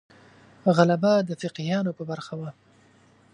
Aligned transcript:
غلبه 0.77 1.13
د 1.27 1.31
فقیهانو 1.41 1.91
په 1.97 2.03
برخه 2.11 2.33
وه. 2.39 2.49